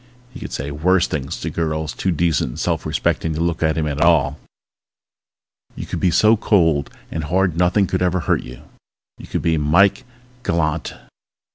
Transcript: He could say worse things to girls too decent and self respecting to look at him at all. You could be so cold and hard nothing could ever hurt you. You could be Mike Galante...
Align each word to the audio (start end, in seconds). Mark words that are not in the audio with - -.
He 0.33 0.39
could 0.39 0.51
say 0.51 0.71
worse 0.71 1.05
things 1.05 1.39
to 1.41 1.51
girls 1.51 1.93
too 1.93 2.09
decent 2.09 2.49
and 2.49 2.59
self 2.59 2.87
respecting 2.87 3.35
to 3.35 3.39
look 3.39 3.61
at 3.61 3.77
him 3.77 3.85
at 3.85 4.01
all. 4.01 4.39
You 5.75 5.85
could 5.85 5.99
be 5.99 6.09
so 6.09 6.35
cold 6.35 6.89
and 7.11 7.25
hard 7.25 7.55
nothing 7.55 7.85
could 7.85 8.01
ever 8.01 8.21
hurt 8.21 8.41
you. 8.41 8.63
You 9.19 9.27
could 9.27 9.43
be 9.43 9.59
Mike 9.59 10.03
Galante... 10.41 10.95